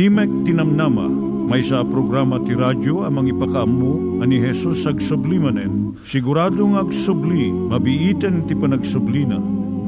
Timek 0.00 0.32
Tinamnama, 0.48 1.12
may 1.44 1.60
sa 1.60 1.84
programa 1.84 2.40
ti 2.40 2.56
radyo 2.56 3.04
amang 3.04 3.28
ipakaammo 3.28 4.24
ani 4.24 4.40
Jesus 4.40 4.88
ag 4.88 4.96
sublimanen. 4.96 5.92
Siguradong 6.08 6.80
ag 6.80 6.88
subli, 6.88 7.52
mabiiten 7.52 8.48
ti 8.48 8.56
panagsublina. 8.56 9.36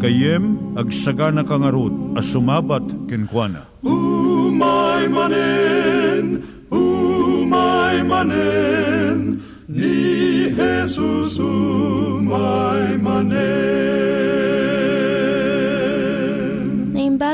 Kayem 0.05 0.77
ag 0.77 0.93
sagana 0.93 1.41
kangarot 1.49 2.13
as 2.13 2.29
sumabat 2.29 2.85
kenkwana. 3.09 3.65
Umay 3.81 5.09
manen, 5.09 6.45
umay 6.69 8.05
manen, 8.05 9.41
ni 9.65 10.53
Jesus 10.53 11.41
umay 11.41 12.62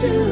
To 0.00 0.29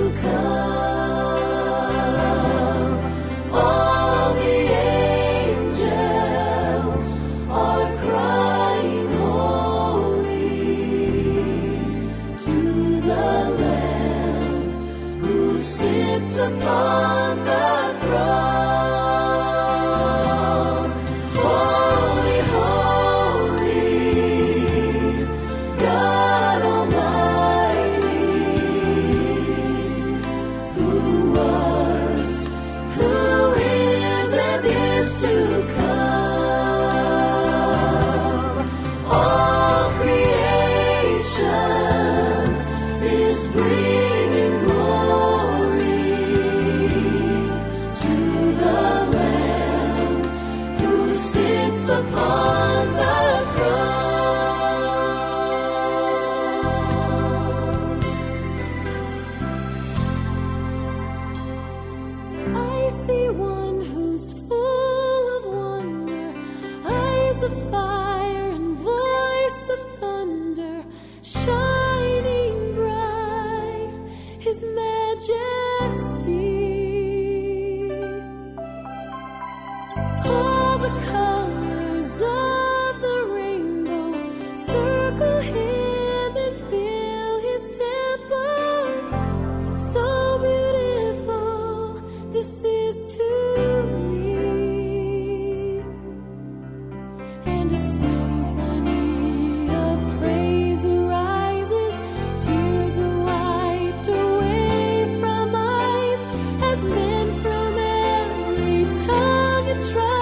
try. 109.74 110.17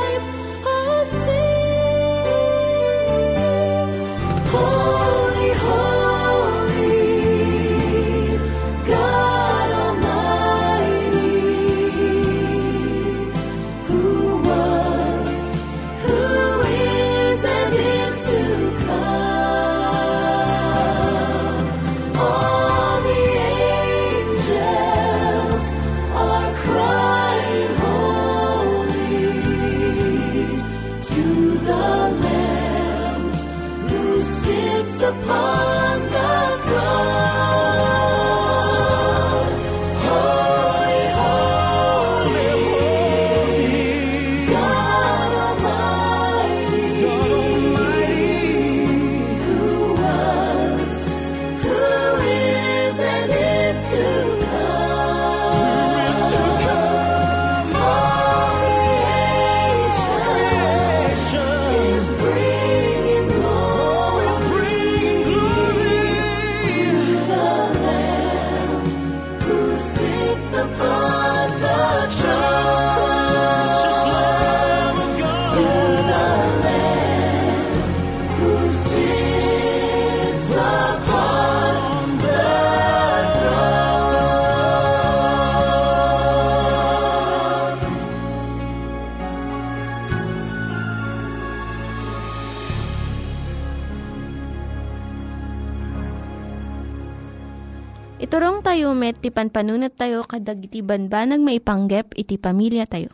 Panpanunat 99.36 99.92
tayo 99.92 100.24
kadag 100.24 100.64
iti 100.64 100.80
banbanag 100.80 101.44
maipanggep 101.44 102.16
iti 102.16 102.40
pamilya 102.40 102.88
tayo. 102.88 103.12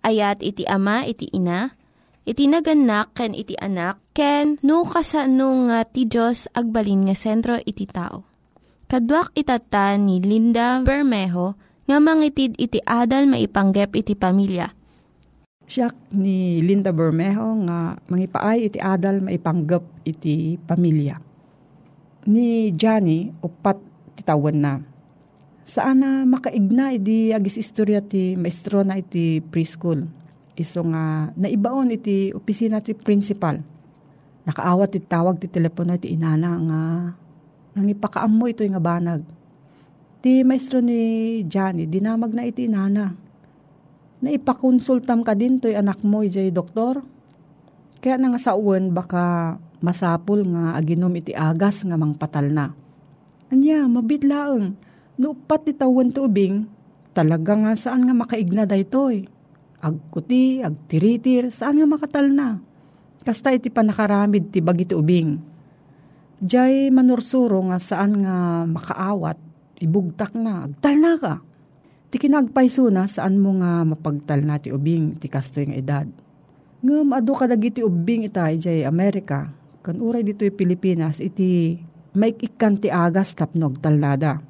Ayat 0.00 0.40
iti 0.40 0.64
ama, 0.64 1.04
iti 1.04 1.28
ina, 1.28 1.76
iti 2.24 2.48
naganak, 2.48 3.12
ken 3.12 3.36
iti 3.36 3.52
anak, 3.60 4.00
ken 4.16 4.56
no 4.64 4.88
kasano 4.88 5.68
nga 5.68 5.84
ti 5.84 6.08
Diyos 6.08 6.48
agbalin 6.56 7.04
nga 7.04 7.12
sentro 7.12 7.60
iti 7.60 7.84
tao. 7.84 8.24
Kaduak 8.88 9.36
itata 9.36 10.00
ni 10.00 10.24
Linda 10.24 10.80
Bermejo 10.80 11.60
nga 11.84 12.00
mangitid 12.00 12.56
iti 12.56 12.80
adal 12.80 13.28
maipanggep 13.28 13.92
iti 13.92 14.16
pamilya. 14.16 14.72
Siya 15.68 15.92
ni 16.16 16.64
Linda 16.64 16.90
Bermejo 16.90 17.54
nga 17.68 18.00
mangipaay 18.08 18.72
iti 18.72 18.80
adal 18.80 19.20
maipanggap 19.20 19.84
iti 20.08 20.56
pamilya. 20.58 21.20
Ni 22.26 22.72
Johnny, 22.74 23.30
upat 23.44 23.78
titawan 24.18 24.58
na. 24.58 24.89
Saan 25.70 26.02
na 26.02 26.26
makaigna 26.26 26.90
iti 26.90 27.30
agis 27.30 27.62
istorya 27.62 28.02
ti 28.02 28.34
maestro 28.34 28.82
na 28.82 28.98
iti 28.98 29.38
preschool. 29.38 30.02
Iso 30.58 30.82
nga 30.90 31.30
naibaon 31.38 31.94
iti 31.94 32.34
opisina 32.34 32.82
ti 32.82 32.90
principal. 32.90 33.62
Nakaawat 34.50 34.98
iti 34.98 35.06
tawag 35.06 35.38
ti 35.38 35.46
telepono 35.46 35.94
iti 35.94 36.10
inana 36.10 36.50
nga 36.58 36.80
nangipakaam 37.78 38.34
mo 38.34 38.50
ito 38.50 38.66
nga 38.66 38.82
banag. 38.82 39.22
Ti 40.18 40.42
maestro 40.42 40.82
ni 40.82 41.38
Johnny, 41.46 41.86
dinamag 41.86 42.34
na 42.34 42.50
iti 42.50 42.66
inana 42.66 43.30
naipakonsultam 44.20 45.24
ka 45.24 45.32
din 45.32 45.56
to'y 45.58 45.76
anak 45.76 46.04
mo, 46.04 46.20
ijay 46.20 46.52
doktor. 46.52 47.00
Kaya 48.00 48.16
na 48.20 48.32
nga 48.32 48.40
sa 48.40 48.52
uwan, 48.56 48.92
baka 48.92 49.56
masapul 49.80 50.44
nga 50.44 50.76
aginom 50.76 51.12
iti 51.16 51.32
agas 51.32 51.84
nga 51.84 51.96
mangpatal 51.96 52.52
na. 52.52 52.72
Anya, 53.48 53.88
mabitlaang, 53.88 54.76
nupat 55.20 55.68
ti 55.68 55.76
tawan 55.76 56.08
ti 56.08 56.24
ubing, 56.24 56.64
talaga 57.12 57.52
nga 57.52 57.76
saan 57.76 58.08
nga 58.08 58.16
makaigna 58.16 58.64
daytoy. 58.64 59.28
Agkuti, 59.84 60.64
agtiritir, 60.64 61.52
saan 61.52 61.76
nga 61.76 61.88
makatal 61.88 62.32
na. 62.32 62.56
Kasta 63.20 63.52
iti 63.52 63.68
panakaramid 63.68 64.48
ti 64.48 64.64
bagi 64.64 64.88
ti 64.88 64.96
ubing. 64.96 65.36
Diyay 66.40 66.88
manursuro 66.88 67.60
nga 67.68 67.76
saan 67.76 68.24
nga 68.24 68.64
makaawat, 68.64 69.36
ibugtak 69.84 70.32
na, 70.32 70.64
agtal 70.64 70.96
na 70.96 71.12
ka 71.20 71.34
ti 72.10 72.18
kinagpayso 72.18 72.90
na 72.90 73.06
saan 73.06 73.38
mo 73.38 73.54
nga 73.62 73.86
mapagtal 73.86 74.42
na 74.42 74.58
ti 74.58 74.74
ubing 74.74 75.14
ti 75.22 75.30
kasto 75.30 75.62
nga 75.62 75.78
edad. 75.78 76.06
Ngam 76.82 77.14
ado 77.14 77.32
kadag 77.38 77.62
iti 77.62 77.86
ubing 77.86 78.26
itay 78.26 78.58
jay 78.58 78.82
Amerika, 78.82 79.54
kan 79.86 80.02
uray 80.02 80.26
dito 80.26 80.42
Pilipinas 80.50 81.22
iti 81.22 81.78
maikikan 82.18 82.82
ti 82.82 82.90
agas 82.90 83.38
tapnog 83.38 83.78
talnada. 83.78 84.42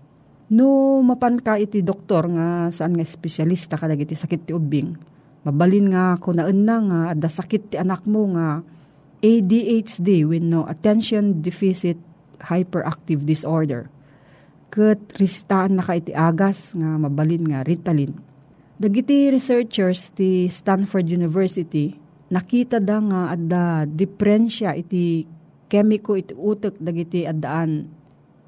No 0.50 0.98
mapan 0.98 1.38
ka 1.38 1.54
iti 1.54 1.78
doktor 1.78 2.26
nga 2.26 2.74
saan 2.74 2.98
nga 2.98 3.06
espesyalista 3.06 3.78
kadag 3.78 4.02
iti 4.02 4.18
sakit 4.18 4.50
ti 4.50 4.52
ubing. 4.52 4.98
Mabalin 5.46 5.94
nga 5.94 6.18
kunaan 6.18 6.66
na 6.66 6.76
nga 6.82 7.00
adda 7.14 7.30
sakit 7.30 7.70
ti 7.70 7.76
anak 7.78 8.02
mo 8.02 8.34
nga 8.34 8.66
ADHD 9.22 10.26
with 10.26 10.42
no 10.42 10.66
attention 10.66 11.38
deficit 11.38 11.96
hyperactive 12.40 13.22
disorder 13.22 13.92
ket 14.70 14.98
ristaan 15.18 15.76
na 15.78 15.84
ka 15.84 15.98
iti 15.98 16.14
agas 16.14 16.74
nga 16.74 16.98
mabalin 16.98 17.42
nga 17.46 17.66
Ritalin. 17.66 18.14
Dagiti 18.80 19.28
researchers 19.28 20.14
ti 20.14 20.50
Stanford 20.50 21.10
University 21.10 21.94
nakita 22.30 22.78
da 22.78 22.98
nga 23.02 23.20
adda 23.34 23.84
diferensya 23.86 24.74
iti 24.78 25.26
kemiko 25.70 26.14
iti 26.14 26.34
utek 26.34 26.78
dagiti 26.78 27.26
addaan 27.26 27.86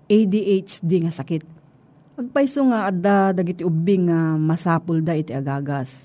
ADHD 0.06 0.90
nga 1.06 1.12
sakit. 1.14 1.62
Agpaiso 2.12 2.61
nga 2.69 2.92
adda 2.92 3.33
dagiti 3.33 3.64
ubing 3.64 4.12
nga 4.12 4.37
masapul 4.37 5.00
da 5.00 5.16
iti 5.16 5.33
agagas. 5.33 6.04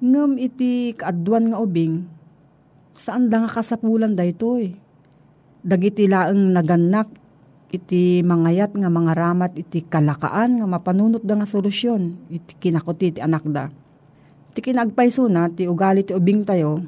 Ngem 0.00 0.40
iti 0.40 0.96
kaadwan 0.96 1.52
nga 1.52 1.60
ubing 1.60 2.00
saan 2.96 3.28
da 3.28 3.44
nga 3.44 3.52
kasapulan 3.52 4.16
da 4.16 4.24
itoy. 4.24 4.72
Dagiti 5.60 6.08
laeng 6.08 6.56
naganak 6.56 7.12
iti 7.68 8.24
mangayat 8.24 8.72
nga 8.72 8.88
mga 8.88 9.12
ramat 9.12 9.52
iti 9.60 9.84
kalakaan 9.84 10.64
nga 10.64 10.66
mapanunot 10.68 11.20
da 11.20 11.36
nga 11.36 11.44
solusyon 11.44 12.16
iti 12.32 12.56
kinakuti 12.56 13.12
iti 13.12 13.20
anak 13.20 13.44
da. 13.44 13.68
Iti 14.48 14.64
kinagpayso 14.64 15.28
na 15.28 15.52
ti 15.52 15.68
ugali 15.68 16.08
ti 16.08 16.16
ubing 16.16 16.48
tayo 16.48 16.80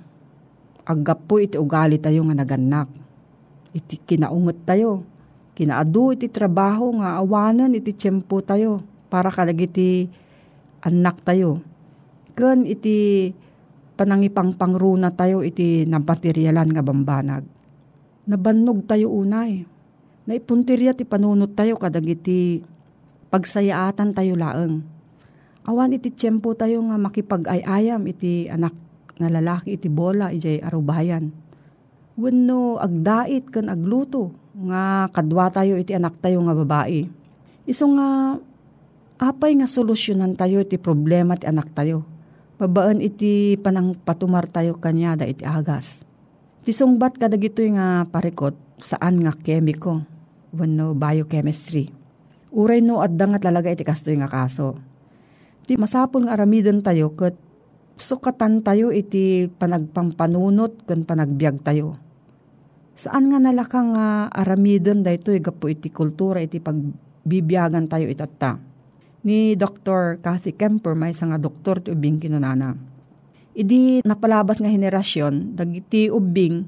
aggapo 0.89 1.45
iti 1.45 1.61
ugali 1.61 2.01
tayo 2.01 2.25
nga 2.25 2.41
naganak. 2.41 2.89
Iti 3.77 4.01
kinaungot 4.01 4.65
tayo. 4.65 5.05
Kinaadu 5.57 6.13
iti 6.13 6.29
trabaho 6.29 7.01
nga 7.01 7.17
awanan 7.17 7.73
iti 7.73 7.97
tiyempo 7.97 8.45
tayo 8.45 8.85
para 9.09 9.33
kalag 9.33 9.57
iti 9.57 10.05
anak 10.85 11.25
tayo. 11.25 11.65
Ken 12.37 12.69
iti 12.69 13.33
panangipang 13.97 14.53
pangruna 14.53 15.09
tayo 15.17 15.41
iti 15.41 15.89
nabateryalan 15.89 16.69
nga 16.77 16.85
bambanag. 16.85 17.49
Nabannog 18.29 18.85
tayo 18.85 19.09
unay 19.09 19.65
naipuntirya 20.29 20.93
ti 20.93 21.09
panunot 21.09 21.57
tayo 21.57 21.81
kadag 21.81 22.05
iti 22.05 22.61
pagsayaatan 23.33 24.13
tayo 24.13 24.37
laeng. 24.37 24.85
Awan 25.65 25.97
iti 25.97 26.13
tiyempo 26.13 26.53
tayo 26.53 26.85
nga 26.85 27.01
makipag-ayayam 27.01 28.05
iti 28.05 28.45
anak 28.53 28.77
nga 29.17 29.33
lalaki 29.33 29.81
iti 29.81 29.89
bola 29.89 30.29
iti 30.29 30.61
arubayan. 30.61 31.33
Wenno 32.21 32.77
agdait 32.77 33.49
kan 33.49 33.73
agluto 33.73 34.45
nga 34.57 35.13
kadwa 35.13 35.53
tayo 35.53 35.77
iti 35.77 35.93
anak 35.93 36.17
tayo 36.25 36.41
nga 36.41 36.57
babae. 36.57 37.05
Iso 37.69 37.85
nga 37.93 38.41
apay 39.21 39.53
nga 39.61 39.69
solusyonan 39.69 40.33
tayo 40.33 40.65
iti 40.65 40.81
problema 40.81 41.37
ti 41.37 41.45
anak 41.45 41.77
tayo. 41.77 42.09
Babaan 42.57 43.05
iti 43.05 43.61
panang 43.61 43.93
patumar 43.93 44.49
tayo 44.49 44.81
kanya 44.81 45.13
da 45.13 45.29
iti 45.29 45.45
agas. 45.45 46.09
Tisungbat 46.65 47.21
kadag 47.21 47.45
ito 47.45 47.61
nga 47.77 48.09
parikot 48.09 48.57
saan 48.81 49.21
nga 49.21 49.37
kemiko 49.37 50.01
wenno 50.57 50.97
biochemistry. 50.97 51.93
Uray 52.57 52.81
no 52.81 53.05
adda 53.05 53.29
nga 53.37 53.53
talaga 53.53 53.69
iti 53.69 53.85
kastoy 53.85 54.17
nga 54.17 54.33
kaso. 54.33 54.81
Ti 55.69 55.77
masapol 55.77 56.25
nga 56.25 56.33
aramiden 56.33 56.81
tayo 56.81 57.13
ket 57.13 57.37
sukatan 58.01 58.65
tayo 58.65 58.89
iti 58.89 59.53
panagpampanunot 59.53 60.89
ken 60.89 61.05
panagbiag 61.05 61.61
tayo. 61.61 62.01
Saan 62.97 63.29
nga 63.29 63.37
nalakang 63.37 63.93
nga 63.93 64.33
aramiden 64.33 65.05
daytoy 65.05 65.45
gapo 65.45 65.69
iti 65.69 65.93
kultura 65.93 66.41
iti 66.41 66.65
pagbibiyagan 66.65 67.93
tayo 67.93 68.09
itatta. 68.09 68.57
Ni 69.29 69.53
Dr. 69.53 70.25
Kathy 70.25 70.57
Kemper 70.57 70.97
may 70.97 71.13
nga 71.13 71.37
doktor 71.37 71.85
ti 71.85 71.93
ubing 71.93 72.17
kinunana. 72.17 72.73
Idi 73.53 74.01
napalabas 74.01 74.65
nga 74.65 74.73
henerasyon 74.73 75.53
dagiti 75.53 76.09
ubing 76.09 76.65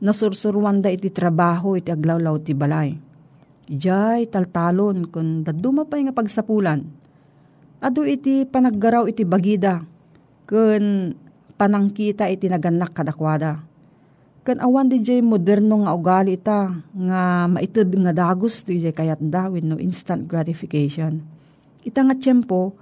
nasursurwan 0.00 0.80
da 0.80 0.88
iti 0.88 1.12
trabaho 1.12 1.76
iti 1.76 1.92
aglawlaw 1.92 2.38
ti 2.40 2.54
balay 2.56 2.96
Ijay 3.68 4.24
taltalon 4.32 5.12
kun 5.12 5.44
daduma 5.44 5.84
pa 5.84 6.00
nga 6.00 6.16
pagsapulan. 6.16 6.88
Ado 7.84 8.08
iti 8.08 8.48
panaggaraw 8.48 9.04
iti 9.04 9.28
bagida 9.28 9.84
kun 10.48 11.12
panangkita 11.60 12.32
iti 12.32 12.48
naganak 12.48 12.96
kadakwada. 12.96 13.60
Kan 14.48 14.64
awan 14.64 14.88
di 14.88 15.04
jay 15.04 15.20
moderno 15.20 15.84
nga 15.84 15.92
ugali 15.92 16.32
ita 16.32 16.72
nga 16.96 17.44
maited 17.52 17.92
nga 18.00 18.16
dagos 18.16 18.64
di 18.64 18.80
kayat 18.80 19.20
da 19.20 19.52
with 19.52 19.60
no 19.60 19.76
instant 19.76 20.24
gratification. 20.24 21.20
Ita 21.84 22.00
nga 22.00 22.16
tiyempo, 22.16 22.72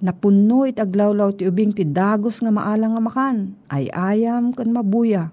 napuno 0.00 0.64
it 0.64 0.80
aglawlaw 0.80 1.36
ti 1.36 1.44
ubing 1.44 1.76
ti 1.76 1.84
dagos 1.84 2.40
nga 2.40 2.48
maalang 2.48 2.96
nga 2.96 3.04
makan, 3.04 3.36
ay 3.68 3.92
ayam 3.92 4.56
kan 4.56 4.72
mabuya. 4.72 5.28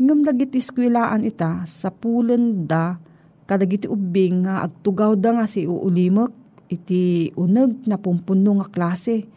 Ngam 0.00 0.24
dagiti 0.24 0.64
skwilaan 0.64 1.28
ita 1.28 1.68
sa 1.68 1.92
pulen 1.92 2.64
da 2.64 2.96
kadagiti 3.44 3.84
ubing 3.84 4.48
nga 4.48 4.64
agtugaw 4.64 5.12
da 5.20 5.36
nga 5.36 5.44
si 5.44 5.68
uulimek 5.68 6.32
iti 6.72 7.28
uneg 7.36 7.84
na 7.84 8.00
pumpuno 8.00 8.56
nga 8.56 8.72
klase. 8.72 9.28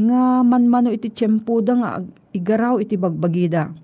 Nga 0.00 0.48
manmano 0.48 0.88
iti 0.88 1.12
tiyempo 1.12 1.60
da 1.60 1.76
nga 1.76 1.90
igaraw 2.32 2.80
iti 2.80 2.96
bagbagida. 2.96 3.83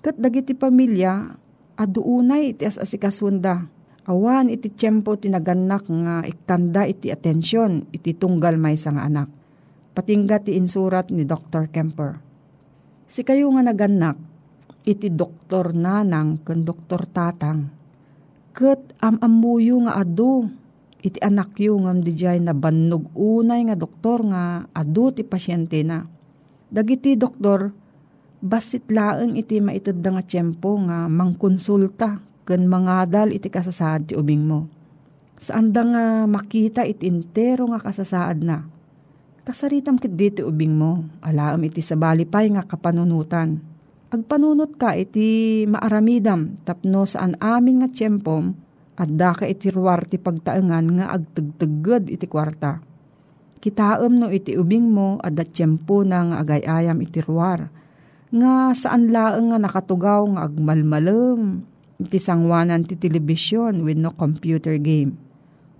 Kat 0.00 0.16
dagiti 0.16 0.56
pamilya, 0.56 1.36
aduunay 1.76 2.56
iti 2.56 2.64
as 2.64 2.80
asikasunda. 2.80 3.68
Awan 4.08 4.48
iti 4.48 4.72
tiyempo 4.72 5.12
tinaganak 5.20 5.84
nga 5.84 6.24
ikanda 6.24 6.88
iti 6.88 7.12
atensyon 7.12 7.84
iti 7.92 8.16
tunggal 8.16 8.56
may 8.56 8.80
nga 8.80 9.04
anak. 9.04 9.28
Patingga 9.92 10.40
ti 10.40 10.56
insurat 10.56 11.12
ni 11.12 11.28
Dr. 11.28 11.68
Kemper. 11.68 12.16
Si 13.10 13.20
kayo 13.20 13.52
nga 13.52 13.60
naganak, 13.60 14.16
iti 14.88 15.12
doktor 15.12 15.76
nanang 15.76 16.40
ken 16.48 16.64
doktor 16.64 17.04
tatang. 17.04 17.68
Ket 18.56 18.96
amamuyo 19.04 19.84
nga 19.84 20.00
adu, 20.00 20.48
iti 21.04 21.20
anak 21.20 21.60
yu 21.60 21.76
ngam 21.76 22.00
dijay 22.00 22.40
na 22.40 22.56
bannog 22.56 23.12
unay 23.12 23.68
nga 23.68 23.76
doktor 23.76 24.24
nga 24.24 24.64
adu 24.72 25.12
ti 25.12 25.22
pasyente 25.26 25.84
na. 25.84 26.08
Dagiti 26.70 27.18
doktor, 27.18 27.74
basit 28.40 28.88
laeng 28.88 29.36
iti 29.36 29.60
maited 29.60 30.00
da 30.00 30.16
nga 30.16 30.24
tiyempo 30.24 30.80
nga 30.88 31.06
mangkonsulta 31.06 32.24
ken 32.48 32.64
mangadal 32.66 33.30
iti 33.30 33.52
kasasaad 33.52 34.10
ti 34.10 34.14
ubing 34.16 34.48
mo. 34.48 34.66
Saan 35.40 35.72
da 35.72 35.84
nga 35.84 36.04
makita 36.28 36.84
iti 36.84 37.08
entero 37.08 37.68
nga 37.70 37.80
kasasaad 37.80 38.38
na. 38.44 38.64
Kasaritam 39.40 39.96
kit 39.96 40.12
diti 40.12 40.44
ubing 40.44 40.76
mo, 40.76 41.08
alaam 41.24 41.64
iti 41.64 41.80
sabalipay 41.80 42.52
nga 42.52 42.64
kapanunutan. 42.64 43.60
Agpanunot 44.10 44.74
ka 44.76 44.98
iti 44.98 45.62
maaramidam 45.70 46.60
tapno 46.66 47.06
saan 47.06 47.38
amin 47.38 47.80
nga 47.80 47.88
tiyempom 47.88 48.52
at 49.00 49.08
da 49.16 49.32
iti 49.46 49.70
ruwar 49.72 50.04
ti 50.04 50.18
pagtaengan 50.20 50.86
nga 50.98 51.06
agtagtagad 51.14 52.10
iti 52.10 52.26
kwarta. 52.28 52.82
Kitaem 53.62 54.12
no 54.18 54.28
iti 54.28 54.58
ubing 54.58 54.90
mo 54.90 55.16
at 55.22 55.38
da 55.38 55.46
tiyempo 55.46 56.02
na 56.04 56.26
nga 56.26 56.36
agayayam 56.42 56.98
iti 57.00 57.22
ruwar. 57.24 57.79
Nga 58.30 58.78
saan 58.78 59.10
laeng 59.10 59.50
nga 59.50 59.58
nakatugaw 59.58 60.22
nga 60.38 60.46
agmalmalem 60.46 61.66
iti 61.98 62.22
sangwanan 62.22 62.86
ti 62.86 62.94
telebisyon 62.94 63.82
with 63.82 63.98
no 63.98 64.14
computer 64.14 64.78
game. 64.78 65.18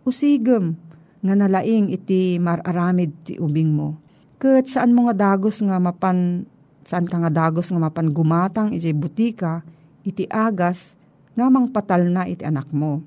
Usigem 0.03 0.75
nga 1.23 1.39
nalaing 1.39 1.95
iti 1.95 2.43
mararamid 2.43 3.15
ti 3.23 3.39
ubing 3.39 3.71
mo. 3.71 4.03
Ket 4.43 4.67
saan 4.67 4.91
mo 4.91 5.07
nga 5.07 5.15
dagos 5.15 5.63
nga 5.63 5.79
mapan 5.79 6.43
saan 6.83 7.07
ka 7.07 7.23
nga 7.23 7.31
dagos 7.31 7.71
nga 7.71 7.79
mapan 7.79 8.11
gumatang 8.11 8.75
iti 8.75 8.91
butika 8.91 9.63
iti 10.03 10.27
agas 10.27 10.99
nga 11.39 11.47
mang 11.47 11.71
patal 11.71 12.03
na 12.11 12.27
iti 12.27 12.43
anak 12.43 12.67
mo. 12.75 12.99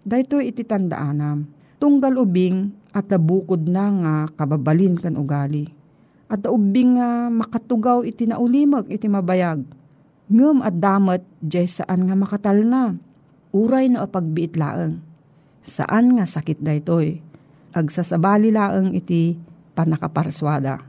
Dayto 0.00 0.40
iti 0.40 0.64
tandaanam. 0.64 1.44
Tunggal 1.76 2.16
ubing 2.16 2.72
at 2.96 3.04
nabukod 3.12 3.68
na 3.68 3.84
nga 3.92 4.14
kababalin 4.32 4.96
kan 4.96 5.12
ugali. 5.20 5.75
At 6.26 6.42
ubing 6.46 6.98
nga 6.98 7.30
makatugaw 7.30 8.02
iti 8.02 8.26
naulimag 8.26 8.90
iti 8.90 9.06
mabayag. 9.06 9.62
Ngem 10.26 10.58
at 10.62 10.74
damat 10.74 11.22
jay 11.38 11.70
saan 11.70 12.10
nga 12.10 12.18
makatal 12.18 12.66
na. 12.66 12.98
Uray 13.54 13.86
na 13.86 14.02
apagbiit 14.02 14.58
laeng. 14.58 14.98
Saan 15.62 16.18
nga 16.18 16.26
sakit 16.26 16.58
daytoy? 16.58 17.22
Agsasabali 17.70 18.50
laeng 18.50 18.94
iti 18.94 19.38
panakaparswada. 19.78 20.82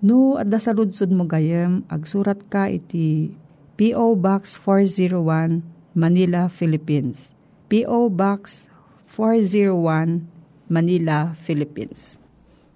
No, 0.00 0.40
at 0.40 0.48
sa 0.64 0.72
ludsod 0.72 1.12
mo 1.12 1.28
gayem, 1.28 1.84
agsurat 1.92 2.40
ka 2.48 2.72
iti 2.72 3.36
P.O. 3.80 4.16
Box 4.16 4.60
401, 4.60 5.64
Manila, 5.96 6.52
Philippines. 6.52 7.32
P.O. 7.72 8.12
Box 8.12 8.68
401, 9.08 10.28
Manila, 10.68 11.32
Philippines. 11.40 12.19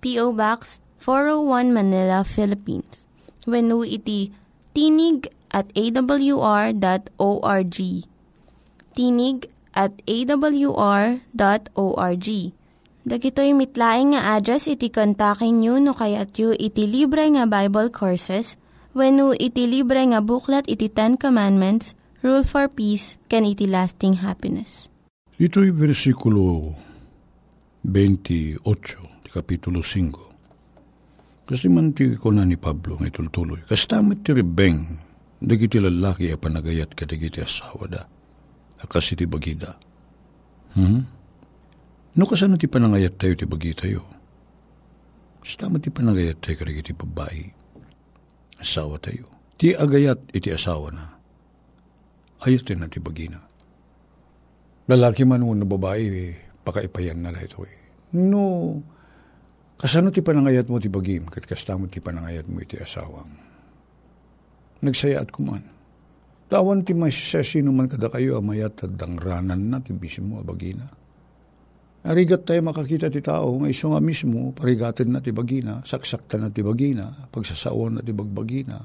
P.O. 0.00 0.32
Box 0.32 0.80
401 0.98 1.72
Manila, 1.72 2.24
Philippines. 2.24 3.04
When 3.44 3.72
iti 3.84 4.32
tinig 4.76 5.28
at 5.52 5.72
awr.org. 5.72 6.78
Tinig 8.96 9.38
at 9.72 9.92
awr.org. 10.04 11.20
Dagitoy 13.00 13.56
mitlaing 13.56 14.12
nga 14.12 14.36
address 14.36 14.68
iti 14.68 14.92
kontakin 14.92 15.64
nyo 15.64 15.80
no 15.80 15.96
kayat 15.96 16.36
yu 16.36 16.52
iti 16.52 16.84
libre 16.84 17.24
nga 17.32 17.48
Bible 17.48 17.88
Courses 17.88 18.60
when 18.92 19.16
iti 19.40 19.64
libre 19.64 20.04
nga 20.04 20.20
buklat 20.20 20.68
iti 20.68 20.92
Ten 20.92 21.16
Commandments, 21.16 21.96
Rule 22.20 22.44
for 22.44 22.68
Peace, 22.68 23.16
can 23.32 23.48
iti 23.48 23.64
lasting 23.64 24.20
happiness. 24.20 24.92
Ito'y 25.40 25.72
versikulo 25.72 26.76
28, 27.88 28.20
ti 28.20 28.60
kapitulo 29.30 29.80
5. 29.82 31.46
Kasi 31.50 31.66
man 31.66 31.90
ti 31.90 32.14
ko 32.14 32.30
na 32.30 32.46
ni 32.46 32.54
Pablo 32.54 32.94
nga 32.98 33.10
itultuloy. 33.10 33.66
Kastamit 33.66 34.22
ti 34.22 34.30
ribeng, 34.30 34.86
dagiti 35.42 35.82
lalaki 35.82 36.30
a 36.30 36.38
panagayat 36.38 36.94
ka 36.94 37.06
dagiti 37.06 37.42
asawa 37.42 37.90
da. 37.90 38.02
Akas 38.78 39.10
iti 39.14 39.26
bagida. 39.26 39.74
Hmm? 40.78 41.02
No 42.14 42.26
kasano 42.26 42.54
ti 42.54 42.70
panangayat 42.70 43.18
tayo 43.18 43.34
ti 43.34 43.46
bagi 43.50 43.74
tayo? 43.74 44.06
Kastamit 45.42 45.82
ti 45.82 45.90
panagayat 45.90 46.38
tayo 46.38 46.54
ka 46.54 46.64
dagiti 46.66 46.94
babae. 46.94 47.50
Asawa 48.62 49.02
tayo. 49.02 49.26
Ti 49.58 49.74
agayat 49.74 50.30
iti 50.30 50.54
asawa 50.54 50.94
na. 50.94 51.06
Ayat 52.46 52.70
na 52.78 52.86
ti 52.88 53.02
bagina. 53.02 53.42
Lalaki 54.88 55.22
man 55.28 55.44
mo 55.44 55.54
na 55.54 55.68
babae, 55.68 56.02
eh, 56.08 56.34
pakaipayan 56.64 57.20
na 57.20 57.36
ito 57.36 57.62
eh. 57.62 57.78
No, 58.16 58.74
kasano 59.80 60.12
ti 60.12 60.20
panangayat 60.20 60.68
mo 60.68 60.76
ti 60.76 60.92
bagim, 60.92 61.24
kat 61.32 61.48
kastamo 61.48 61.88
ti 61.88 62.04
panangayat 62.04 62.44
mo 62.52 62.60
iti 62.60 62.76
asawang. 62.76 63.32
Nagsaya 64.84 65.24
at 65.24 65.32
kuman. 65.32 65.64
Tawan 66.52 66.84
ti 66.84 66.92
may 66.92 67.14
sino 67.14 67.72
man 67.72 67.88
kada 67.88 68.12
kayo 68.12 68.36
amayat 68.36 68.84
at 68.84 68.92
dangranan 68.92 69.72
na 69.72 69.80
ti 69.80 69.96
mismo 69.96 70.44
bagina. 70.44 70.84
Arigat 72.00 72.48
tayo 72.48 72.64
makakita 72.64 73.12
ti 73.12 73.20
tao, 73.20 73.60
nga 73.60 73.68
iso 73.68 73.92
nga 73.92 74.00
mismo, 74.00 74.56
parigatin 74.56 75.12
na 75.12 75.20
ti 75.20 75.36
bagina, 75.36 75.84
saksakta 75.84 76.40
na 76.40 76.48
ti 76.48 76.64
bagina, 76.64 77.28
pagsasawan 77.28 78.00
na 78.00 78.02
ti 78.02 78.16
bagbagina, 78.16 78.80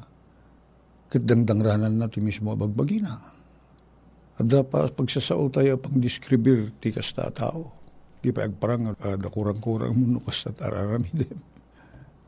kat 1.08 1.24
dangdangranan 1.24 1.96
na 1.96 2.12
ti 2.12 2.20
mismo 2.20 2.52
bagbagina. 2.60 3.16
At 4.36 4.46
dapat 4.52 5.00
pagsasao 5.00 5.48
tayo 5.48 5.80
pang 5.80 5.96
ti 6.04 6.90
kasta 6.92 7.32
tao. 7.32 7.85
Di 8.26 8.34
pa 8.34 8.42
agparang 8.42 8.98
uh, 8.98 9.18
dakurang-kurang 9.22 9.94
muno 9.94 10.18
kasta 10.18 10.50
tararamidem. 10.50 11.38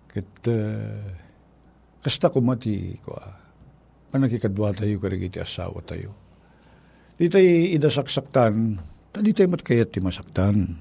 Kat 0.06 0.30
uh, 0.46 1.10
kasta 2.06 2.30
kumati 2.30 3.02
ko 3.02 3.18
ah. 3.18 3.34
Panakikadwa 4.14 4.78
tayo 4.78 5.02
karigiti 5.02 5.42
asawa 5.42 5.82
tayo. 5.82 6.14
Di 7.18 7.26
tayo 7.34 7.50
idasaksaktan, 7.74 8.78
tadi 9.10 9.34
tayo 9.34 9.58
matkayat 9.58 9.90
ti 9.90 10.00
masaktan. 10.00 10.78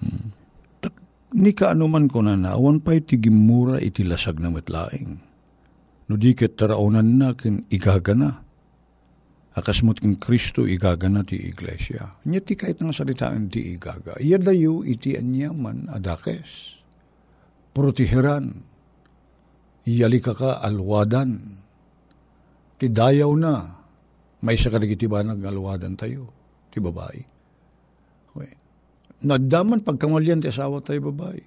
Hmm. 0.00 0.32
Tak, 0.80 0.96
ni 1.36 1.52
ka 1.52 1.76
anuman 1.76 2.08
ko 2.08 2.24
na 2.24 2.34
naawan 2.34 2.80
pa 2.80 2.96
iti 2.96 3.20
gimura 3.20 3.78
iti 3.84 4.00
lasag 4.00 4.40
na 4.40 4.48
matlaing. 4.48 5.20
No 6.08 6.16
di 6.16 6.32
ket 6.32 6.56
taraonan 6.56 7.20
na 7.20 7.36
kin 7.36 7.68
igagana 7.68 8.42
akasmot 9.52 10.00
king 10.00 10.16
Kristo 10.16 10.64
igagana 10.64 11.24
ti 11.24 11.36
iglesia. 11.36 12.16
Nya 12.24 12.40
ti 12.40 12.56
kahit 12.56 12.80
nga 12.80 12.92
salitaan 12.92 13.52
ti 13.52 13.76
igaga. 13.76 14.16
Iya 14.16 14.40
dayo 14.40 14.80
iti 14.84 15.16
anyaman 15.16 15.92
adakes. 15.92 16.80
Protihiran. 17.72 18.52
Iyali 19.82 20.20
ka 20.22 20.32
ka 20.32 20.62
alwadan. 20.62 21.60
Ti 22.80 22.86
dayaw 22.88 23.32
na. 23.36 23.54
May 24.42 24.58
isa 24.58 24.74
kadagiti 24.74 25.06
ba 25.06 25.22
nagaluwadan 25.22 25.94
tayo, 25.94 26.34
ti 26.66 26.82
babae. 26.82 27.22
Okay. 28.34 28.52
Nadaman 29.22 29.86
pagkamalyan 29.86 30.42
ti 30.42 30.50
asawa 30.50 30.82
tayo 30.82 31.14
babae. 31.14 31.38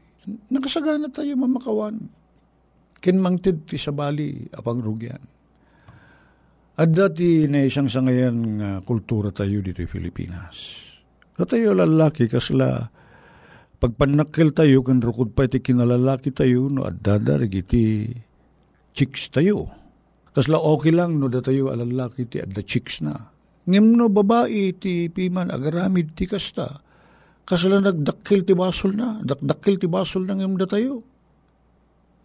Nakasagana 0.47 1.11
tayo 1.11 1.35
mamakawan. 1.35 1.99
Kinmangtid 3.03 3.67
ti 3.67 3.75
sabali 3.75 4.47
apang 4.55 4.79
rugyan. 4.79 5.19
At 6.75 6.91
dati 6.91 7.47
na 7.47 7.63
isang 7.63 7.87
sangayan 7.87 8.59
nga 8.59 8.69
kultura 8.83 9.31
tayo 9.31 9.63
dito 9.63 9.79
sa 9.79 9.91
Pilipinas. 9.95 10.55
At 11.39 11.47
tayo 11.47 11.71
lalaki 11.71 12.27
kasla 12.27 12.91
pagpanakil 13.79 14.51
tayo 14.51 14.83
kan 14.83 14.99
rukod 14.99 15.31
pa 15.31 15.47
iti 15.47 15.63
kinalalaki 15.63 16.35
tayo 16.35 16.67
no 16.67 16.83
at 16.83 16.99
dadarig 16.99 17.55
iti 17.63 18.11
chicks 18.91 19.31
tayo. 19.31 19.71
Kasla 20.35 20.59
okay 20.59 20.91
lang 20.91 21.15
no 21.15 21.31
da 21.31 21.39
tayo 21.39 21.71
alalaki 21.71 22.27
ti 22.27 22.43
at 22.43 22.51
the 22.51 22.63
chicks 22.63 22.99
na. 22.99 23.31
Ngem 23.71 23.95
no 23.95 24.11
babae 24.11 24.75
ti 24.75 25.07
piman 25.07 25.55
agaramid 25.55 26.11
ti 26.11 26.27
kasta. 26.27 26.83
Kasla 27.47 27.79
nagdakil 27.79 28.43
ti 28.43 28.51
basol 28.51 28.99
na. 28.99 29.23
Dakdakil 29.23 29.79
ti 29.79 29.87
basol 29.87 30.27
na 30.27 30.43
ngem 30.43 30.59
da 30.59 30.67
tayo. 30.67 30.99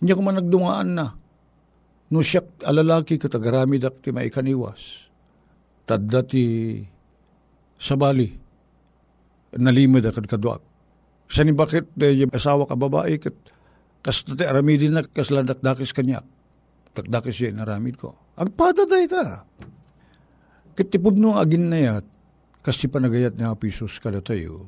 Hindi 0.02 0.10
ko 0.10 0.22
man 0.26 0.42
nagdungaan 0.42 0.90
na. 0.90 1.19
No 2.10 2.26
siyak 2.26 2.66
alalaki 2.66 3.22
katagaramid 3.22 3.86
ak 3.86 4.02
ti 4.02 4.10
maikaniwas. 4.10 5.06
Tadda 5.86 6.26
ti 6.26 6.74
sabali. 7.78 8.26
Nalimid 9.54 10.10
akad 10.10 10.26
kadwak. 10.26 10.62
Sa 11.30 11.46
ni 11.46 11.54
bakit 11.54 11.86
eh, 12.02 12.26
asawa 12.34 12.66
ka 12.66 12.74
babae 12.74 13.22
kat 13.22 13.34
kas 14.02 14.26
ti 14.26 14.42
aramidin 14.42 14.98
na 14.98 15.06
kasla 15.06 15.46
dakdakis 15.46 15.94
kanya. 15.94 16.26
Dakdakis 16.90 17.34
siya 17.38 17.54
inaramid 17.54 17.94
ko. 17.94 18.18
Agpada 18.34 18.82
day 18.90 19.06
ta. 19.06 19.46
Kitipod 20.74 21.14
no 21.14 21.38
agin 21.38 21.70
na 21.70 21.78
yat. 21.78 22.06
Kas 22.60 22.82
ti 22.82 22.90
panagayat 22.90 23.38
ni 23.38 23.46
Apisos 23.46 24.02
kada 24.02 24.18
tayo. 24.18 24.66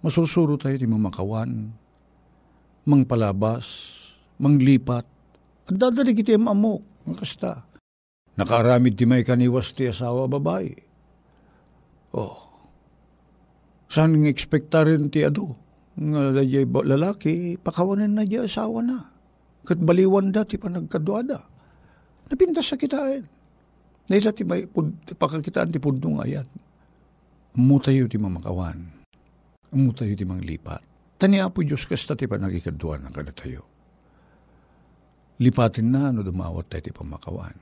Masusuro 0.00 0.56
tayo 0.56 0.80
ti 0.80 0.88
mamakawan. 0.88 1.68
Mangpalabas. 2.88 3.92
Manglipat 4.40 5.13
at 5.64 5.74
dadalig 5.80 6.20
iti 6.20 6.36
amok, 6.36 7.08
ang 7.08 7.16
kasta. 7.16 7.64
Nakaramid 8.36 8.98
ti 8.98 9.08
may 9.08 9.24
kaniwas 9.24 9.72
ti 9.72 9.88
asawa 9.88 10.28
babae. 10.28 10.74
Oh. 12.12 12.36
Saan 13.88 14.12
ng 14.12 14.28
ekspekta 14.28 14.84
rin 14.84 15.08
ti 15.08 15.24
ado? 15.24 15.56
Nga 15.94 16.42
dayay 16.42 16.66
lalaki, 16.66 17.56
pakawanan 17.56 18.18
na 18.18 18.26
di 18.26 18.36
asawa 18.36 18.82
na. 18.82 18.98
Kat 19.64 19.80
baliwan 19.80 20.34
da 20.34 20.44
ti 20.44 20.60
panagkaduada. 20.60 21.40
Napintas 22.28 22.68
sa 22.68 22.76
kitain. 22.76 23.24
Naila 24.10 24.36
ti 24.36 24.44
may 24.44 24.68
pud, 24.68 25.16
pakakitaan 25.16 25.72
ti 25.72 25.80
pudnong 25.80 26.20
ayat. 26.20 26.44
Mutayo 27.56 28.04
ti 28.10 28.20
mamakawan. 28.20 28.84
Mutayo 29.72 30.12
ti 30.12 30.26
manglipat. 30.28 30.82
Taniya 31.16 31.48
po 31.48 31.64
Diyos 31.64 31.86
kasta 31.88 32.18
ti 32.18 32.28
panagikaduan 32.28 33.06
ng 33.08 33.14
kada 33.14 33.32
tayo 33.32 33.73
lipatin 35.38 35.90
na 35.90 36.14
no 36.14 36.22
dumawat 36.22 36.70
tayo 36.70 36.82
ti 36.86 36.92
pamakawan. 36.94 37.56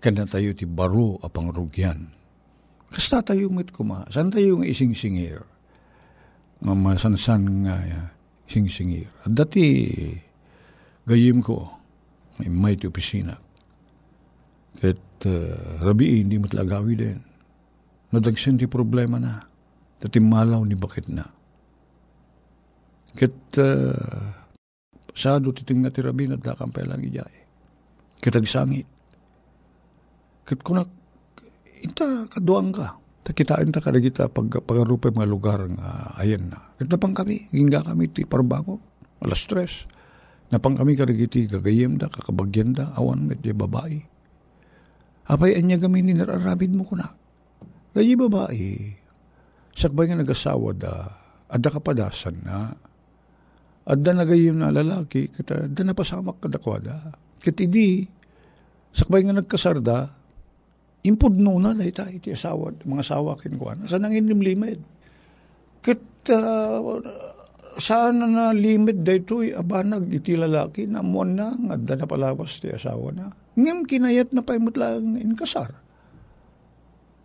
Kana 0.00 0.28
tayo 0.28 0.52
ti 0.52 0.68
baro 0.68 1.16
a 1.24 1.28
pangrugyan. 1.32 2.12
Kasta 2.92 3.24
tayo 3.24 3.48
mit 3.48 3.72
kuma. 3.72 4.04
San 4.12 4.28
tayo 4.28 4.60
nga 4.60 4.68
ising-singir? 4.68 5.42
Nga 6.60 6.74
masansan 6.76 7.42
nga 7.64 7.76
uh, 7.80 8.08
ising-singir. 8.46 9.08
At 9.24 9.32
dati 9.32 9.64
gayim 11.08 11.40
ko, 11.40 11.72
may 12.38 12.52
may 12.52 12.74
ti 12.76 12.84
opisina. 12.84 13.34
At 14.84 15.24
uh, 15.24 15.80
rabi 15.80 16.20
hindi 16.20 16.36
mo 16.36 16.46
din. 16.48 17.20
Nadagsin 18.12 18.60
ti 18.60 18.68
problema 18.68 19.16
na. 19.16 19.40
Dati 19.96 20.20
malaw 20.20 20.60
ni 20.62 20.76
bakit 20.76 21.08
na. 21.08 21.24
Uh, 23.16 24.45
Sado 25.16 25.48
titing 25.56 25.80
na 25.80 25.88
tirabin 25.88 26.36
at 26.36 26.44
lakang 26.44 26.68
pelang 26.68 27.00
ijay. 27.00 27.48
Kitagsangit. 28.20 28.84
Kat 30.44 30.60
kunak, 30.60 30.92
ita 31.80 32.28
kaduang 32.28 32.68
ka. 32.76 33.00
Takitain 33.24 33.72
ta 33.74 33.82
kada 33.82 33.98
kita 33.98 34.30
pag 34.30 34.62
pagarupe 34.62 35.10
mga 35.10 35.26
lugar 35.26 35.66
nga 35.72 36.14
ayan 36.20 36.52
na. 36.52 36.60
Kat 36.78 36.92
napang 36.92 37.16
kami, 37.16 37.48
ginga 37.50 37.82
kami 37.82 38.12
ti 38.12 38.22
parbango, 38.28 38.78
alas 39.24 39.40
stress. 39.40 39.88
Napang 40.52 40.78
kami 40.78 40.94
kada 40.94 41.10
giti 41.10 41.50
gagayem 41.50 41.98
da, 41.98 42.06
kakabagyan 42.06 42.76
da, 42.76 42.94
awan 42.94 43.26
met 43.26 43.42
babae. 43.42 43.98
Apay 45.26 45.58
anya 45.58 45.74
kami 45.80 46.06
ni 46.06 46.14
nararabid 46.14 46.70
mo 46.70 46.86
kunak. 46.86 47.10
Gayi 47.96 48.14
babae, 48.14 48.94
sakbay 49.74 50.06
nga 50.06 50.22
nagasawa 50.22 50.70
da, 50.76 50.94
ada 51.50 51.68
kapadasan 51.72 52.46
na, 52.46 52.78
at 53.86 54.02
da 54.02 54.10
nagayim 54.10 54.58
na 54.58 54.74
lalaki, 54.74 55.30
kata 55.30 55.70
da 55.70 55.82
napasamak 55.86 56.42
kadakwada. 56.42 57.14
Kat 57.38 57.54
idi, 57.62 58.02
sakbay 58.90 59.22
nga 59.22 59.38
nagkasarda, 59.38 60.10
impud 61.06 61.38
no 61.38 61.62
na 61.62 61.70
dahi 61.70 61.94
ta, 61.94 62.10
iti 62.10 62.34
asawa, 62.34 62.74
mga 62.82 63.02
asawa 63.06 63.38
kinukuha. 63.38 63.86
Sa 63.86 64.02
nang 64.02 64.10
inimlimid. 64.10 64.82
Kat 65.86 66.02
uh, 66.34 66.98
saan 67.78 68.26
na 68.26 68.50
limit 68.50 69.06
dayto 69.06 69.46
abanag 69.54 70.10
iti 70.10 70.34
lalaki 70.34 70.90
na 70.90 71.06
muan 71.06 71.38
na 71.38 71.54
nga 71.54 71.78
da 71.78 71.94
na 71.94 72.10
palawas 72.10 72.58
ti 72.58 72.74
asawa 72.74 73.14
na. 73.14 73.30
Ngem 73.54 73.86
kinayat 73.86 74.34
na 74.34 74.42
paimot 74.42 74.74
lang 74.74 75.14
inkasar. 75.14 75.70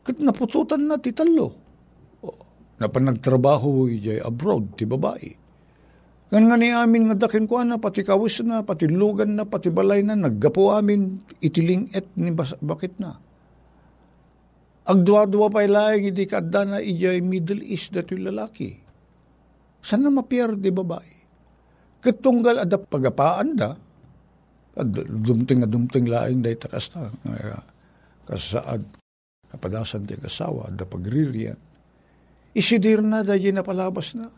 Kat 0.05 0.17
napututan 0.21 0.85
na 0.85 1.01
ti 1.01 1.09
talo. 1.09 1.49
Na 2.77 2.85
panagtrabaho 2.85 3.89
ijay 3.89 4.21
abroad 4.21 4.77
ti 4.77 4.85
babae 4.85 5.40
Gan 6.31 6.47
nga 6.47 6.55
ni 6.55 6.71
amin 6.71 7.11
nga 7.11 7.27
dakin 7.27 7.43
ko 7.43 7.59
na, 7.59 7.75
pati 7.75 8.07
kawis 8.07 8.39
na, 8.47 8.63
pati 8.63 8.87
lugan 8.87 9.35
na, 9.35 9.43
pati 9.43 9.67
balay 9.67 9.99
na, 9.99 10.15
naggapo 10.15 10.71
amin, 10.71 11.27
itiling 11.43 11.91
et 11.91 12.07
ni 12.15 12.31
bas, 12.31 12.55
bakit 12.63 12.95
na. 13.03 13.19
Agdwa-dwa 14.87 15.51
pa 15.51 15.67
ilayang, 15.67 16.15
hindi 16.15 16.23
ka 16.23 16.39
na 16.63 16.79
ijay 16.79 17.19
Middle 17.19 17.67
East 17.67 17.91
dati 17.91 18.15
lalaki. 18.15 18.71
Sana 19.83 20.07
mapier 20.07 20.55
di 20.55 20.71
babae? 20.71 21.13
Katunggal 21.99 22.63
ada 22.63 22.79
pagapaan 22.79 23.49
da, 23.51 23.75
dumting 25.03 25.67
nga 25.67 25.69
dumting 25.69 26.07
laing 26.07 26.39
day 26.39 26.55
takasta, 26.55 27.11
kasaad, 28.23 28.81
kapadasan 29.51 30.07
ti 30.07 30.15
kasawa, 30.15 30.71
da 30.71 30.87
pagririyan. 30.87 31.59
Isidir 32.55 33.03
na 33.03 33.19
da 33.19 33.35
na 33.35 33.61
palabas 33.67 34.15
na 34.15 34.31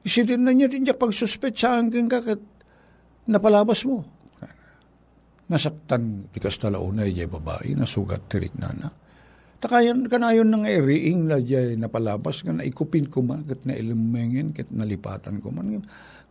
Isidin 0.00 0.48
na 0.48 0.56
niya 0.56 0.68
din 0.70 0.88
niya 0.88 0.96
pagsuspetsahan 0.96 1.92
kang 1.92 2.08
kakat 2.08 2.40
napalabas 3.28 3.84
mo. 3.84 4.04
Nasaktan 5.50 6.30
tikas 6.30 6.56
talauna 6.62 7.04
niya 7.04 7.26
babae, 7.26 7.74
nasugat 7.74 8.30
tirik 8.30 8.54
na 8.56 8.70
na. 8.70 8.88
Takayan 9.60 10.08
kanayon 10.08 10.48
ng 10.48 10.64
eriing 10.64 11.28
na 11.28 11.36
diya 11.36 11.76
napalabas 11.76 12.40
nga 12.40 12.56
naikupin 12.56 13.12
ko 13.12 13.20
man 13.20 13.44
kat 13.44 13.68
na 13.68 13.76
ilumengin 13.76 14.56
kat 14.56 14.72
nalipatan 14.72 15.36
ko 15.36 15.52
man. 15.52 15.84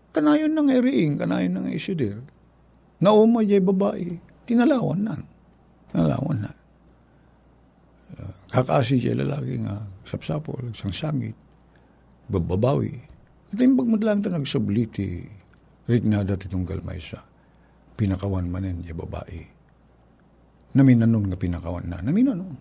Kanayon 0.10 0.58
ng 0.58 0.70
eriing, 0.74 1.22
kanayon 1.22 1.62
ng 1.62 1.70
isidir. 1.70 2.18
Nauma 2.98 3.46
diya 3.46 3.62
babae, 3.62 4.18
tinalawan 4.50 5.02
na. 5.06 5.14
Tinalawan 5.94 6.40
na. 6.42 6.52
Kakasi 8.50 8.98
diya 8.98 9.14
lalaki 9.14 9.62
nga 9.62 9.78
sapsapol, 10.10 10.74
sang 10.74 10.90
sangit, 10.90 11.38
bababawi. 12.26 13.09
Ito 13.50 13.62
yung 13.66 13.78
pagmadlang 13.78 14.22
ito 14.22 14.30
nagsabliti, 14.30 15.26
rignada 15.90 16.38
titunggal 16.38 16.86
may 16.86 17.02
sa 17.02 17.18
pinakawan 18.00 18.48
manin 18.48 18.86
yung 18.88 19.04
babae. 19.04 19.44
Naminanon 20.80 21.28
nga 21.28 21.36
pinakawan 21.36 21.92
na. 21.92 22.00
Naminanon. 22.00 22.56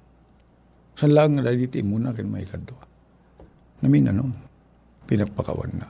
Sa 0.98 1.06
lang 1.06 1.38
nga 1.38 1.46
dahil 1.46 1.70
iti 1.70 1.78
muna 1.84 2.10
kin 2.10 2.26
may 2.26 2.42
kadwa. 2.42 2.82
Naminanon. 3.84 4.34
Pinagpakawan 5.06 5.72
na. 5.78 5.88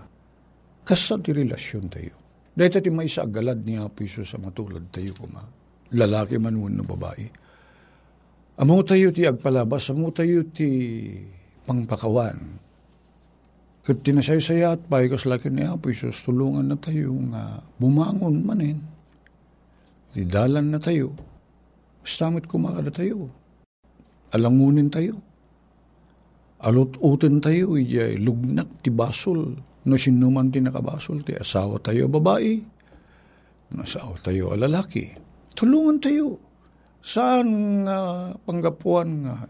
Kasa 0.84 1.16
ti 1.16 1.32
relasyon 1.32 1.84
tayo. 1.88 2.14
Dahil 2.52 2.74
ti 2.74 2.90
may 2.92 3.08
isa 3.08 3.24
agalad 3.24 3.62
ni 3.64 3.80
Apo 3.80 4.04
sa 4.04 4.36
matulad 4.36 4.90
tayo 4.92 5.14
kuma. 5.16 5.40
Lalaki 5.94 6.36
man 6.36 6.58
no 6.58 6.84
babae. 6.84 7.24
Amo 8.58 8.82
tayo 8.82 9.14
ti 9.14 9.22
agpalabas, 9.24 9.94
amo 9.94 10.10
tayo 10.10 10.42
ti 10.50 10.66
pangpakawan, 11.64 12.36
Kat 13.88 14.04
tinasay-saya 14.04 14.76
at 14.76 14.84
pay 14.84 15.08
kaslakin 15.08 15.56
ni 15.56 15.64
Apo 15.64 15.88
Isus, 15.88 16.20
tulungan 16.20 16.68
na 16.68 16.76
tayo 16.76 17.08
nga 17.32 17.64
bumangon 17.80 18.44
manin. 18.44 18.84
Didalan 20.12 20.68
na 20.68 20.76
tayo. 20.76 21.16
Stamit 22.04 22.44
kumakada 22.44 22.92
tayo. 22.92 23.32
Alangunin 24.36 24.92
tayo. 24.92 25.16
Alot-utin 26.60 27.40
tayo, 27.40 27.80
ijay 27.80 28.20
lugnak 28.20 28.84
ti 28.84 28.92
basol. 28.92 29.56
No 29.88 29.96
sinuman 29.96 30.52
ti 30.52 30.60
nakabasol, 30.60 31.24
ti 31.24 31.32
asawa 31.32 31.80
tayo 31.80 32.12
babae. 32.12 32.60
No 33.72 33.88
asawa 33.88 34.20
tayo 34.20 34.52
lalaki. 34.52 35.16
Tulungan 35.56 35.96
tayo. 35.96 36.36
Saan 37.00 37.88
nga 37.88 38.28
panggapuan 38.36 39.24
nga 39.24 39.48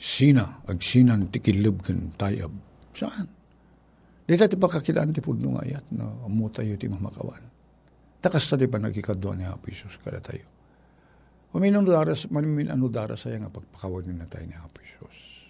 sina, 0.00 0.64
ag 0.64 0.80
sinan 0.80 1.28
tikilib 1.28 1.84
kan 1.84 2.08
tayab? 2.16 2.56
Saan? 2.96 3.35
Di 4.26 4.34
ti 4.34 4.58
pakakitaan 4.58 5.14
ti 5.14 5.22
pudno 5.22 5.54
nga 5.54 5.62
ayat 5.62 5.86
na 5.94 6.26
amu 6.26 6.50
tayo 6.50 6.74
ti 6.74 6.90
mamakawan. 6.90 7.46
Takas 8.18 8.50
tayo 8.50 8.66
pa 8.66 8.82
nagkikadwa 8.82 9.38
ni 9.38 9.46
Hapo 9.46 9.70
Isus 9.70 10.02
kada 10.02 10.18
tayo. 10.18 10.42
Uminom 11.54 11.86
daras, 11.86 12.26
manimin 12.26 12.74
ano 12.74 12.90
daras 12.90 13.22
saya 13.22 13.38
nga 13.38 13.54
pagpakawan 13.54 14.10
na 14.10 14.26
tayo 14.26 14.50
ni 14.50 14.58
Hapo 14.58 14.82
Isus. 14.82 15.46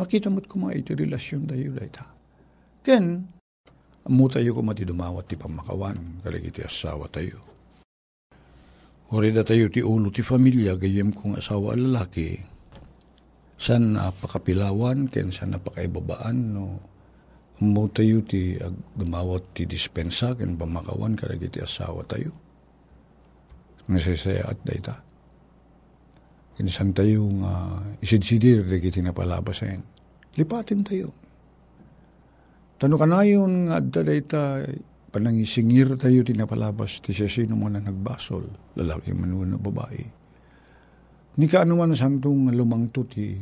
Makita 0.00 0.32
mo't 0.32 0.48
kuma 0.48 0.72
iti 0.72 0.96
relasyon 0.96 1.44
tayo 1.44 1.76
dahi 1.76 1.90
ta. 1.92 2.08
Ken, 2.80 3.20
amu 4.08 4.32
tayo 4.32 4.56
kuma 4.56 4.72
ti 4.72 4.88
dumawat 4.88 5.28
ti 5.28 5.36
pamakawan, 5.36 6.24
kalag 6.24 6.40
iti 6.40 6.64
asawa 6.64 7.04
tayo. 7.12 7.36
Orida 9.12 9.44
tayo 9.44 9.68
ti 9.68 9.84
ulo 9.84 10.08
ti 10.08 10.24
familia, 10.24 10.72
gayem 10.80 11.12
kong 11.12 11.36
asawa 11.36 11.76
lalaki, 11.76 12.40
san 13.60 13.92
napakapilawan, 13.92 15.12
ken 15.12 15.28
san 15.28 15.52
napakaibabaan, 15.52 16.56
no, 16.56 16.93
mo 17.72 17.88
tayo 17.88 18.20
ti 18.24 18.58
dumawat 18.96 19.56
ti 19.56 19.64
dispensa, 19.64 20.36
ken 20.36 20.60
pamakawan, 20.60 21.16
kalag 21.16 21.40
iti 21.40 21.60
asawa 21.64 22.04
tayo. 22.04 22.32
Nasasaya 23.88 24.48
at 24.48 24.60
dayta. 24.64 24.96
Kinsan 26.54 26.94
tayo 26.94 27.26
nga 27.42 27.82
isidsidir 28.00 28.64
iti 28.68 29.00
napalabasan. 29.00 29.82
Lipatin 30.34 30.84
tayo. 30.84 31.08
Tano 32.78 32.98
ka 32.98 33.06
na 33.06 33.22
yun 33.22 33.70
nga 33.70 33.78
adda 33.78 34.00
dayta 34.02 34.62
panangisingir 35.14 35.94
tayo 35.94 36.26
tinapalabas 36.26 36.98
ti 36.98 37.14
siya 37.14 37.30
sino 37.30 37.54
mo 37.54 37.70
na 37.70 37.78
nagbasol, 37.78 38.74
lalaki 38.74 39.14
man 39.14 39.54
o 39.54 39.62
babae. 39.62 40.02
Ni 41.38 41.46
ka 41.46 41.62
ano 41.62 41.78
man 41.78 41.94
santong 41.94 42.50
lumangto 42.50 43.06
ti 43.06 43.38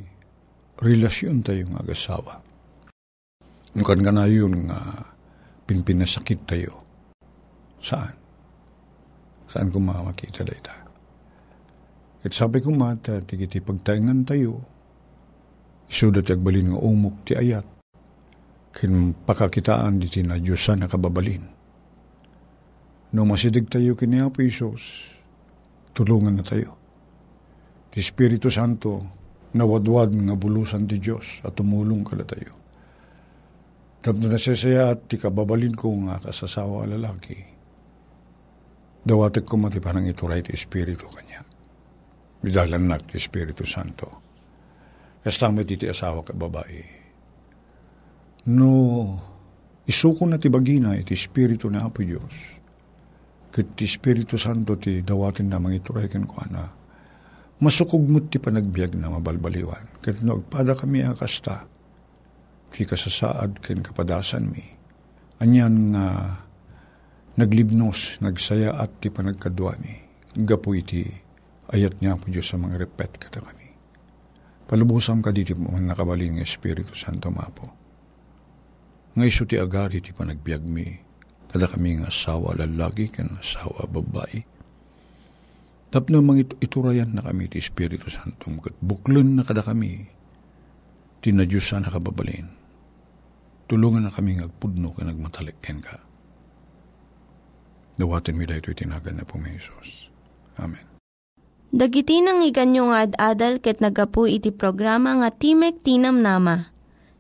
relasyon 0.77 1.41
tayo 1.41 1.73
nga 1.73 1.81
agasawa. 1.81 2.52
Nukan 3.73 4.05
ka 4.05 4.13
na 4.13 4.29
yun 4.29 4.69
nga 4.69 5.09
pinpinasakit 5.65 6.45
tayo. 6.45 6.85
Saan? 7.81 8.13
Saan 9.49 9.73
ko 9.73 9.81
makakita 9.81 10.45
dayta? 10.45 10.77
At 12.23 12.33
sabi 12.37 12.63
ko 12.63 12.71
mata, 12.71 13.19
tigiti 13.25 13.59
pagtaingan 13.59 14.23
tayo, 14.29 14.63
isudat 15.91 16.31
agbalin 16.31 16.77
nga 16.77 16.79
umok 16.79 17.27
ti 17.27 17.33
ayat, 17.35 17.67
kin 18.73 19.17
pakakitaan 19.27 19.99
di 19.99 20.09
na 20.23 20.39
Diyosan 20.39 20.85
na 20.85 20.89
kababalin. 20.89 21.45
No 23.13 23.29
masidig 23.29 23.69
tayo 23.69 23.99
kini 23.99 24.23
Apo 24.23 24.41
Isos, 24.41 25.13
tulungan 25.93 26.41
na 26.41 26.45
tayo. 26.47 26.79
Ti 27.93 28.01
Espiritu 28.01 28.49
Santo, 28.49 29.05
nawadwad 29.53 30.17
nga 30.17 30.33
bulusan 30.39 30.89
ti 30.89 30.97
Diyos 30.97 31.45
at 31.45 31.53
tumulong 31.59 32.07
ka 32.07 32.17
na 32.17 32.25
tayo. 32.25 32.62
Tapos 34.03 34.19
na 34.19 34.35
nasasaya 34.35 34.91
at 34.91 35.07
ti 35.07 35.15
kababalin 35.15 35.79
ko 35.79 35.95
nga 36.11 36.19
kasasawa 36.19 36.91
lalaki, 36.91 37.39
dawatek 39.07 39.47
ko 39.47 39.55
mati 39.55 39.79
parang 39.79 40.03
ituray 40.03 40.43
ti 40.43 40.59
Espiritu 40.59 41.07
kanya. 41.07 41.47
Bidalan 42.43 42.91
na 42.91 42.99
ti 42.99 43.15
Espiritu 43.15 43.63
Santo. 43.63 44.11
Kastamit 45.23 45.71
iti 45.71 45.87
asawa 45.87 46.27
ka 46.27 46.35
babae. 46.35 46.83
No, 48.51 48.75
isuko 49.87 50.27
na 50.27 50.35
ti 50.35 50.51
bagina 50.51 50.99
iti 50.99 51.15
Espiritu 51.15 51.71
na 51.71 51.87
Apo 51.87 52.03
Diyos. 52.03 52.59
Kit 53.55 53.79
ti 53.79 53.87
Espiritu 53.87 54.35
Santo 54.35 54.83
ti 54.83 55.07
dawatin 55.07 55.47
na 55.47 55.63
mga 55.63 55.79
ituray 55.79 56.11
ken 56.11 56.27
ko 56.27 56.43
na. 56.51 56.67
Masukog 57.63 58.03
mo 58.11 58.19
ti 58.27 58.43
panagbiag 58.43 58.99
na 58.99 59.15
mabalbaliwan. 59.15 60.03
Kit 60.03 60.27
no, 60.27 60.43
agpada 60.43 60.75
kami 60.75 61.07
akasta. 61.07 61.71
Ti 61.71 61.72
kasasaad 62.89 63.61
ken 63.61 63.85
kapadasan 63.85 64.49
mi. 64.49 64.65
Anyan 65.45 65.93
nga 65.93 66.07
naglibnos, 67.37 68.21
nagsaya 68.25 68.77
at 68.81 69.05
ti 69.05 69.13
panagkadwa 69.13 69.77
mi. 69.81 69.95
Gapu 70.33 70.73
iti 70.81 71.05
ayat 71.69 72.01
niya 72.01 72.17
po 72.17 72.33
Diyos 72.33 72.49
sa 72.49 72.57
mga 72.57 72.81
repet 72.81 73.21
kata 73.21 73.45
kami. 73.45 73.69
Palubusan 74.65 75.21
ka 75.21 75.29
diti 75.29 75.53
mo 75.53 75.77
nakabaling 75.77 76.41
ng 76.41 76.45
Espiritu 76.45 76.97
Santo 76.97 77.29
mapo. 77.29 77.69
Nga 79.13 79.25
iso 79.29 79.45
ti 79.45 79.61
agari 79.61 80.01
ti 80.01 80.17
panagbiag 80.17 80.65
mi, 80.65 80.89
kada 81.53 81.69
kami 81.69 82.01
nga 82.01 82.09
asawa 82.09 82.57
lalaki 82.57 83.13
kan 83.13 83.37
asawa 83.37 83.85
babae. 83.85 84.41
Tapno 85.93 86.25
mga 86.25 86.57
iturayan 86.65 87.13
na 87.13 87.21
kami 87.21 87.53
ti 87.53 87.61
Espiritu 87.61 88.09
Santo, 88.09 88.49
kat 88.65 88.73
buklon 88.81 89.37
na 89.37 89.45
kada 89.45 89.61
kami, 89.61 90.09
tinadyosa 91.21 91.77
na 91.85 91.93
kababalin. 91.93 92.62
Tulungan 93.73 94.05
na 94.05 94.13
kami 94.13 94.37
agpudno 94.37 94.93
ka 94.93 95.01
nagmatalik 95.01 95.57
ken 95.65 95.81
ka. 95.81 95.97
Dawatin 97.97 98.37
mi 98.37 98.45
dahito 98.45 98.69
itinagan 98.69 99.17
na 99.17 99.25
po 99.25 99.41
may 99.41 99.57
Isos. 99.57 100.13
Amen. 100.61 100.85
Dagiti 101.73 102.21
nang 102.21 102.45
iganyo 102.45 102.93
nga 102.93 103.09
ad-adal 103.09 103.65
ket 103.65 103.81
nagapu 103.81 104.29
iti 104.29 104.53
programa 104.53 105.17
nga 105.17 105.33
Timek 105.33 105.81
Tinam 105.81 106.21
Nama. 106.21 106.69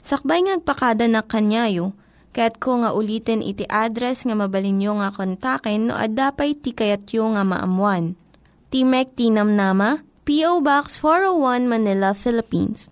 Sakbay 0.04 0.44
ngagpakada 0.44 1.08
na 1.08 1.24
kanyayo, 1.24 1.96
ket 2.36 2.60
ko 2.60 2.84
nga 2.84 2.92
ulitin 2.92 3.40
iti 3.40 3.64
address 3.72 4.28
nga 4.28 4.36
mabalinyo 4.36 5.00
nga 5.00 5.08
kontaken 5.08 5.88
no 5.88 5.96
ad-dapay 5.96 6.52
tikayatyo 6.52 7.32
nga 7.32 7.48
maamuan. 7.48 8.12
Timek 8.68 9.16
Tinam 9.16 9.56
Nama, 9.56 10.04
P.O. 10.28 10.60
Box 10.60 11.00
401 11.00 11.64
Manila, 11.64 12.12
Philippines. 12.12 12.91